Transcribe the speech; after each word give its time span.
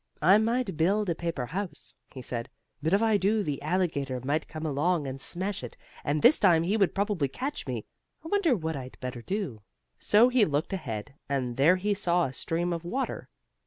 "I 0.23 0.39
might 0.39 0.77
build 0.77 1.11
a 1.11 1.13
paper 1.13 1.45
house," 1.45 1.93
he 2.11 2.23
said, 2.23 2.49
"but 2.81 2.91
if 2.91 3.03
I 3.03 3.17
do 3.17 3.43
the 3.43 3.61
alligator 3.61 4.19
might 4.19 4.47
come 4.47 4.65
along 4.65 5.05
and 5.05 5.21
smash 5.21 5.63
it, 5.63 5.77
and 6.03 6.23
this 6.23 6.39
time 6.39 6.63
he 6.63 6.75
would 6.75 6.95
probably 6.95 7.27
catch 7.27 7.67
me. 7.67 7.85
I 8.25 8.27
wonder 8.27 8.55
what 8.55 8.75
I'd 8.75 8.97
better 8.99 9.21
do?" 9.21 9.61
So 9.99 10.29
he 10.29 10.43
looked 10.43 10.73
ahead, 10.73 11.13
and 11.29 11.55
there 11.55 11.75
he 11.75 11.93
saw 11.93 12.25
a 12.25 12.33
stream 12.33 12.73
of 12.73 12.83
water. 12.83 13.29